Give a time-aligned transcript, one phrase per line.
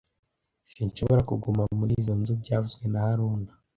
[0.69, 3.51] Sinshobora kuguma muri izoi nzu byavuzwe na haruna